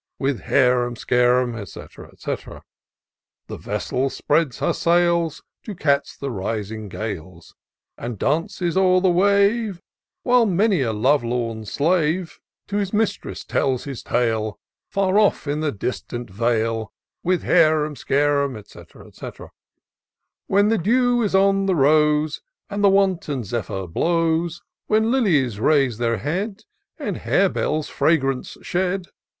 [0.17, 1.79] With harum scarum, &c.
[2.17, 2.35] &c.
[3.45, 7.53] The vessel spreads her sails To catch the rising gales,
[7.99, 9.79] And dances o'er the wave;
[10.23, 14.59] While many a lovelorn slave To his mistress tells his tale,
[14.89, 16.91] Far off in the distant vale;
[17.21, 18.79] With harum scarum, &c.
[19.13, 19.29] &c.
[20.47, 22.41] When the dew is on the rq^e,
[22.71, 26.63] And the wanton zephyr blows; When lilies raise their head,
[26.97, 29.05] And harebells fragrance shed.